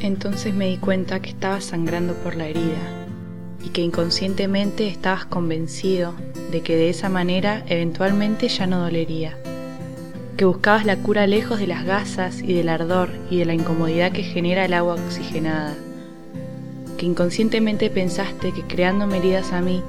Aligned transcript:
Entonces 0.00 0.54
me 0.54 0.68
di 0.68 0.76
cuenta 0.76 1.20
que 1.20 1.30
estabas 1.30 1.64
sangrando 1.64 2.14
por 2.14 2.36
la 2.36 2.46
herida 2.46 3.06
y 3.64 3.70
que 3.70 3.80
inconscientemente 3.80 4.86
estabas 4.88 5.24
convencido 5.24 6.14
de 6.50 6.60
que 6.60 6.76
de 6.76 6.90
esa 6.90 7.08
manera 7.08 7.64
eventualmente 7.68 8.48
ya 8.48 8.66
no 8.66 8.80
dolería, 8.80 9.36
que 10.36 10.44
buscabas 10.44 10.84
la 10.84 10.96
cura 10.96 11.26
lejos 11.26 11.58
de 11.58 11.66
las 11.66 11.84
gasas 11.84 12.42
y 12.42 12.52
del 12.52 12.68
ardor 12.68 13.08
y 13.30 13.38
de 13.38 13.46
la 13.46 13.54
incomodidad 13.54 14.12
que 14.12 14.22
genera 14.22 14.66
el 14.66 14.74
agua 14.74 14.94
oxigenada, 14.94 15.74
que 16.98 17.06
inconscientemente 17.06 17.90
pensaste 17.90 18.52
que 18.52 18.62
creándome 18.62 19.16
heridas 19.16 19.52
a 19.52 19.62
mí, 19.62 19.82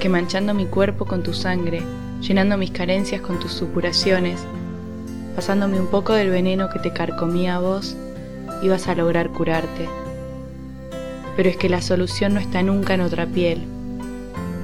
que 0.00 0.08
manchando 0.08 0.54
mi 0.54 0.66
cuerpo 0.66 1.04
con 1.04 1.22
tu 1.22 1.34
sangre, 1.34 1.82
llenando 2.20 2.56
mis 2.56 2.70
carencias 2.70 3.20
con 3.20 3.38
tus 3.38 3.52
supuraciones, 3.52 4.40
pasándome 5.34 5.78
un 5.78 5.88
poco 5.88 6.14
del 6.14 6.30
veneno 6.30 6.70
que 6.70 6.78
te 6.78 6.92
carcomía 6.92 7.56
a 7.56 7.60
vos, 7.60 7.96
ibas 8.62 8.88
a 8.88 8.94
lograr 8.94 9.30
curarte. 9.30 9.88
Pero 11.36 11.48
es 11.48 11.56
que 11.56 11.68
la 11.68 11.82
solución 11.82 12.34
no 12.34 12.40
está 12.40 12.62
nunca 12.62 12.94
en 12.94 13.00
otra 13.00 13.26
piel. 13.26 13.62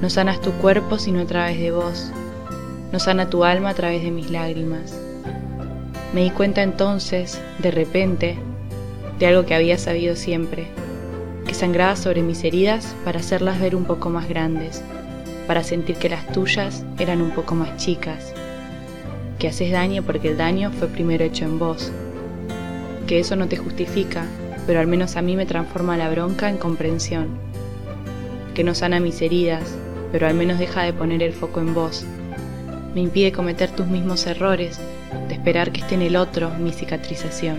No 0.01 0.09
sanas 0.09 0.41
tu 0.41 0.51
cuerpo 0.53 0.97
sino 0.97 1.21
a 1.21 1.25
través 1.25 1.59
de 1.59 1.71
vos. 1.71 2.11
No 2.91 2.99
sana 2.99 3.29
tu 3.29 3.43
alma 3.43 3.69
a 3.69 3.73
través 3.73 4.03
de 4.03 4.11
mis 4.11 4.29
lágrimas. 4.29 4.93
Me 6.13 6.23
di 6.23 6.29
cuenta 6.29 6.61
entonces, 6.61 7.41
de 7.59 7.71
repente, 7.71 8.37
de 9.19 9.27
algo 9.27 9.45
que 9.45 9.55
había 9.55 9.77
sabido 9.77 10.15
siempre, 10.15 10.67
que 11.47 11.53
sangraba 11.53 11.95
sobre 11.95 12.21
mis 12.21 12.43
heridas 12.43 12.95
para 13.03 13.19
hacerlas 13.19 13.59
ver 13.59 13.75
un 13.75 13.85
poco 13.85 14.09
más 14.09 14.29
grandes, 14.29 14.83
para 15.47 15.63
sentir 15.63 15.95
que 15.95 16.09
las 16.09 16.27
tuyas 16.31 16.85
eran 16.99 17.21
un 17.21 17.31
poco 17.31 17.55
más 17.55 17.77
chicas, 17.77 18.33
que 19.39 19.47
haces 19.47 19.71
daño 19.71 20.03
porque 20.03 20.29
el 20.29 20.37
daño 20.37 20.71
fue 20.71 20.87
primero 20.87 21.23
hecho 21.23 21.45
en 21.45 21.57
vos 21.57 21.91
que 23.07 23.19
eso 23.19 23.35
no 23.35 23.47
te 23.47 23.57
justifica, 23.57 24.25
pero 24.65 24.79
al 24.79 24.87
menos 24.87 25.15
a 25.15 25.21
mí 25.21 25.35
me 25.35 25.45
transforma 25.45 25.97
la 25.97 26.09
bronca 26.09 26.49
en 26.49 26.57
comprensión, 26.57 27.29
que 28.53 28.63
no 28.63 28.75
sana 28.75 28.99
mis 28.99 29.21
heridas, 29.21 29.75
pero 30.11 30.27
al 30.27 30.33
menos 30.33 30.59
deja 30.59 30.83
de 30.83 30.93
poner 30.93 31.23
el 31.23 31.33
foco 31.33 31.59
en 31.59 31.73
vos, 31.73 32.05
me 32.93 33.01
impide 33.01 33.31
cometer 33.31 33.71
tus 33.71 33.87
mismos 33.87 34.27
errores, 34.27 34.79
de 35.27 35.33
esperar 35.33 35.71
que 35.71 35.81
esté 35.81 35.95
en 35.95 36.03
el 36.03 36.15
otro 36.15 36.51
mi 36.59 36.71
cicatrización. 36.71 37.57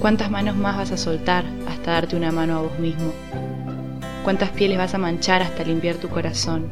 ¿Cuántas 0.00 0.30
manos 0.30 0.56
más 0.56 0.76
vas 0.76 0.92
a 0.92 0.96
soltar 0.96 1.44
hasta 1.68 1.92
darte 1.92 2.16
una 2.16 2.32
mano 2.32 2.56
a 2.56 2.62
vos 2.62 2.78
mismo? 2.78 3.12
¿Cuántas 4.22 4.50
pieles 4.50 4.78
vas 4.78 4.94
a 4.94 4.98
manchar 4.98 5.42
hasta 5.42 5.64
limpiar 5.64 5.96
tu 5.96 6.08
corazón? 6.08 6.68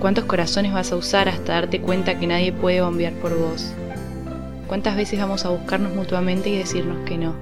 ¿Cuántos 0.00 0.24
corazones 0.24 0.72
vas 0.72 0.90
a 0.90 0.96
usar 0.96 1.28
hasta 1.28 1.52
darte 1.54 1.80
cuenta 1.80 2.18
que 2.18 2.26
nadie 2.26 2.52
puede 2.52 2.80
bombear 2.80 3.12
por 3.14 3.38
vos? 3.38 3.72
¿Cuántas 4.68 4.96
veces 4.96 5.18
vamos 5.18 5.46
a 5.46 5.48
buscarnos 5.48 5.94
mutuamente 5.94 6.50
y 6.50 6.58
decirnos 6.58 6.98
que 7.06 7.16
no? 7.16 7.34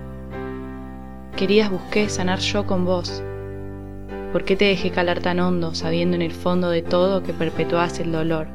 Queridas, 1.37 1.73
busqué 1.73 2.09
sanar 2.09 2.39
yo 2.39 2.67
con 2.67 2.85
vos. 2.85 3.21
¿Por 4.33 4.45
qué 4.45 4.55
te 4.55 4.67
dejé 4.67 4.93
calar 4.93 5.19
tan 5.19 5.41
hondo, 5.41 5.75
sabiendo 5.75 6.15
en 6.15 6.23
el 6.23 6.31
fondo 6.31 6.71
de 6.71 6.83
todo 6.83 7.25
que 7.25 7.33
perpetuás 7.33 7.99
el 7.99 8.13
dolor, 8.13 8.47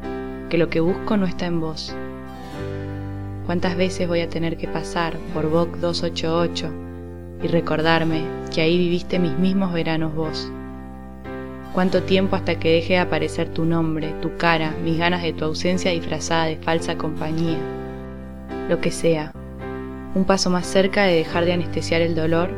que 0.50 0.58
lo 0.58 0.70
que 0.70 0.80
busco 0.80 1.18
no 1.18 1.26
está 1.26 1.48
en 1.48 1.60
vos? 1.60 1.94
¿Cuántas 3.46 3.76
veces 3.76 4.08
voy 4.08 4.22
a 4.22 4.30
tener 4.30 4.56
que 4.56 4.70
pasar 4.70 5.18
por 5.34 5.50
VOC 5.50 5.76
288 5.80 6.70
y 7.44 7.48
recordarme 7.48 8.22
que 8.56 8.62
ahí 8.62 8.78
viviste 8.78 9.20
mis 9.20 9.38
mismos 9.38 9.74
veranos 9.74 10.16
vos? 10.16 10.50
¿Cuánto 11.74 12.04
tiempo 12.04 12.38
hasta 12.38 12.58
que 12.58 12.72
deje 12.72 12.94
de 12.94 13.00
aparecer 13.00 13.50
tu 13.50 13.66
nombre, 13.66 14.14
tu 14.22 14.38
cara, 14.38 14.74
mis 14.82 14.98
ganas 14.98 15.24
de 15.24 15.34
tu 15.34 15.44
ausencia 15.44 15.92
disfrazada 15.92 16.46
de 16.46 16.56
falsa 16.56 16.98
compañía? 16.98 17.81
Lo 18.72 18.80
que 18.80 18.90
sea, 18.90 19.34
un 20.16 20.24
paso 20.24 20.50
más 20.50 20.66
cerca 20.66 21.04
de 21.04 21.14
dejar 21.14 21.44
de 21.44 21.52
anestesiar 21.52 22.00
el 22.00 22.16
dolor 22.16 22.50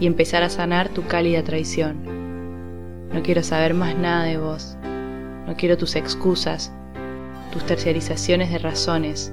y 0.00 0.06
empezar 0.06 0.42
a 0.42 0.48
sanar 0.48 0.88
tu 0.88 1.04
cálida 1.04 1.44
traición. 1.44 1.98
No 3.12 3.22
quiero 3.22 3.42
saber 3.42 3.74
más 3.74 3.94
nada 3.94 4.24
de 4.24 4.38
vos, 4.38 4.78
no 5.46 5.54
quiero 5.58 5.76
tus 5.76 5.94
excusas, 5.94 6.72
tus 7.52 7.66
terciarizaciones 7.66 8.50
de 8.50 8.56
razones, 8.56 9.30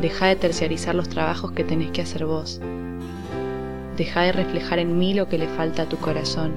deja 0.00 0.26
de 0.26 0.36
terciarizar 0.36 0.94
los 0.94 1.08
trabajos 1.08 1.50
que 1.50 1.64
tenés 1.64 1.90
que 1.90 2.02
hacer 2.02 2.26
vos. 2.26 2.60
Deja 3.96 4.20
de 4.22 4.30
reflejar 4.30 4.78
en 4.78 4.96
mí 4.96 5.14
lo 5.14 5.26
que 5.26 5.38
le 5.38 5.48
falta 5.48 5.82
a 5.82 5.88
tu 5.88 5.96
corazón. 5.96 6.54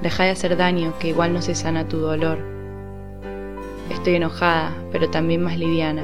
Deja 0.00 0.24
de 0.24 0.30
hacer 0.30 0.56
daño 0.56 0.98
que 0.98 1.08
igual 1.08 1.34
no 1.34 1.42
se 1.42 1.54
sana 1.54 1.86
tu 1.86 1.98
dolor. 1.98 2.38
Estoy 3.90 4.14
enojada, 4.14 4.74
pero 4.90 5.10
también 5.10 5.42
más 5.42 5.58
liviana 5.58 6.02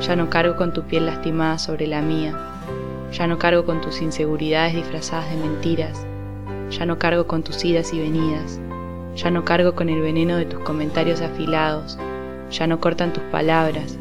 ya 0.00 0.16
no 0.16 0.30
cargo 0.30 0.56
con 0.56 0.72
tu 0.72 0.82
piel 0.82 1.06
lastimada 1.06 1.58
sobre 1.58 1.86
la 1.86 2.00
mía. 2.00 2.34
Ya 3.12 3.26
no 3.26 3.38
cargo 3.38 3.64
con 3.64 3.80
tus 3.80 4.00
inseguridades 4.00 4.74
disfrazadas 4.74 5.30
de 5.30 5.36
mentiras. 5.36 6.06
Ya 6.70 6.86
no 6.86 6.98
cargo 6.98 7.26
con 7.26 7.42
tus 7.42 7.64
idas 7.64 7.92
y 7.92 7.98
venidas. 7.98 8.60
Ya 9.16 9.30
no 9.30 9.44
cargo 9.44 9.74
con 9.74 9.88
el 9.88 10.00
veneno 10.00 10.36
de 10.36 10.46
tus 10.46 10.60
comentarios 10.60 11.20
afilados. 11.20 11.98
Ya 12.50 12.66
no 12.66 12.80
cortan 12.80 13.12
tus 13.12 13.24
palabras. 13.24 13.98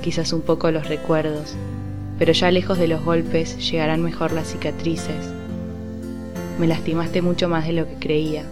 Quizás 0.00 0.32
un 0.32 0.42
poco 0.42 0.70
los 0.70 0.88
recuerdos. 0.88 1.54
Pero 2.18 2.32
ya 2.32 2.50
lejos 2.50 2.78
de 2.78 2.88
los 2.88 3.04
golpes 3.04 3.58
llegarán 3.70 4.02
mejor 4.02 4.32
las 4.32 4.48
cicatrices. 4.48 5.32
Me 6.58 6.68
lastimaste 6.68 7.20
mucho 7.20 7.48
más 7.48 7.66
de 7.66 7.72
lo 7.72 7.86
que 7.86 7.96
creía. 7.96 8.44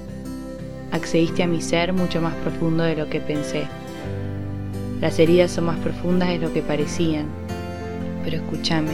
Accediste 0.90 1.42
a 1.42 1.46
mi 1.46 1.62
ser 1.62 1.92
mucho 1.92 2.20
más 2.20 2.34
profundo 2.34 2.82
de 2.82 2.96
lo 2.96 3.08
que 3.08 3.20
pensé. 3.20 3.66
Las 5.02 5.18
heridas 5.18 5.50
son 5.50 5.64
más 5.64 5.80
profundas 5.80 6.28
de 6.28 6.38
lo 6.38 6.52
que 6.52 6.62
parecían. 6.62 7.26
Pero 8.22 8.36
escúchame, 8.36 8.92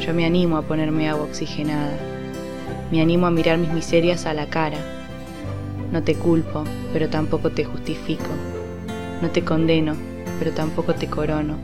yo 0.00 0.12
me 0.12 0.26
animo 0.26 0.56
a 0.56 0.62
ponerme 0.62 1.08
agua 1.08 1.26
oxigenada. 1.26 1.96
Me 2.90 3.00
animo 3.00 3.28
a 3.28 3.30
mirar 3.30 3.56
mis 3.56 3.72
miserias 3.72 4.26
a 4.26 4.34
la 4.34 4.46
cara. 4.46 4.78
No 5.92 6.02
te 6.02 6.16
culpo, 6.16 6.64
pero 6.92 7.08
tampoco 7.08 7.50
te 7.50 7.64
justifico. 7.64 8.26
No 9.22 9.30
te 9.30 9.44
condeno, 9.44 9.94
pero 10.40 10.50
tampoco 10.50 10.96
te 10.96 11.06
corono. 11.06 11.54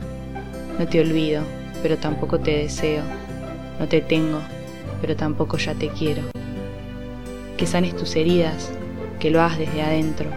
No 0.79 0.87
te 0.87 1.01
olvido, 1.01 1.43
pero 1.83 1.97
tampoco 1.97 2.39
te 2.39 2.51
deseo. 2.51 3.03
No 3.77 3.89
te 3.89 3.99
tengo, 3.99 4.39
pero 5.01 5.17
tampoco 5.17 5.57
ya 5.57 5.73
te 5.73 5.89
quiero. 5.89 6.21
Que 7.57 7.67
sanes 7.67 7.93
tus 7.93 8.15
heridas, 8.15 8.71
que 9.19 9.31
lo 9.31 9.41
hagas 9.41 9.59
desde 9.59 9.81
adentro 9.81 10.29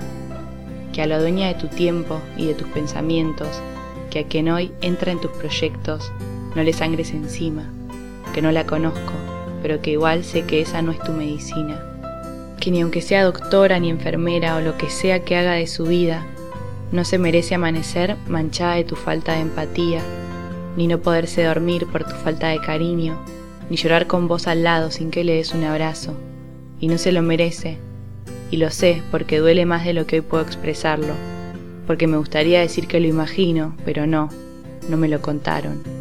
que 0.98 1.02
a 1.02 1.06
la 1.06 1.20
dueña 1.20 1.46
de 1.46 1.54
tu 1.54 1.68
tiempo 1.68 2.20
y 2.36 2.46
de 2.46 2.54
tus 2.54 2.66
pensamientos, 2.70 3.46
que 4.10 4.18
a 4.18 4.24
quien 4.24 4.48
hoy 4.48 4.72
entra 4.80 5.12
en 5.12 5.20
tus 5.20 5.30
proyectos, 5.30 6.10
no 6.56 6.64
le 6.64 6.72
sangres 6.72 7.12
encima, 7.12 7.70
que 8.34 8.42
no 8.42 8.50
la 8.50 8.66
conozco, 8.66 9.12
pero 9.62 9.80
que 9.80 9.92
igual 9.92 10.24
sé 10.24 10.42
que 10.42 10.60
esa 10.60 10.82
no 10.82 10.90
es 10.90 10.98
tu 10.98 11.12
medicina, 11.12 11.80
que 12.58 12.72
ni 12.72 12.80
aunque 12.80 13.00
sea 13.00 13.22
doctora 13.22 13.78
ni 13.78 13.90
enfermera 13.90 14.56
o 14.56 14.60
lo 14.60 14.76
que 14.76 14.90
sea 14.90 15.20
que 15.20 15.36
haga 15.36 15.52
de 15.52 15.68
su 15.68 15.84
vida, 15.84 16.26
no 16.90 17.04
se 17.04 17.18
merece 17.18 17.54
amanecer 17.54 18.16
manchada 18.26 18.74
de 18.74 18.82
tu 18.82 18.96
falta 18.96 19.34
de 19.34 19.42
empatía, 19.42 20.00
ni 20.76 20.88
no 20.88 20.98
poderse 20.98 21.44
dormir 21.44 21.86
por 21.86 22.02
tu 22.02 22.16
falta 22.24 22.48
de 22.48 22.58
cariño, 22.58 23.16
ni 23.70 23.76
llorar 23.76 24.08
con 24.08 24.26
vos 24.26 24.48
al 24.48 24.64
lado 24.64 24.90
sin 24.90 25.12
que 25.12 25.22
le 25.22 25.36
des 25.36 25.54
un 25.54 25.62
abrazo, 25.62 26.14
y 26.80 26.88
no 26.88 26.98
se 26.98 27.12
lo 27.12 27.22
merece 27.22 27.78
y 28.50 28.56
lo 28.56 28.70
sé 28.70 29.02
porque 29.10 29.38
duele 29.38 29.66
más 29.66 29.84
de 29.84 29.92
lo 29.92 30.06
que 30.06 30.16
hoy 30.16 30.22
puedo 30.22 30.42
expresarlo, 30.42 31.14
porque 31.86 32.06
me 32.06 32.16
gustaría 32.16 32.60
decir 32.60 32.86
que 32.86 33.00
lo 33.00 33.06
imagino, 33.06 33.76
pero 33.84 34.06
no, 34.06 34.30
no 34.88 34.96
me 34.96 35.08
lo 35.08 35.20
contaron. 35.20 35.97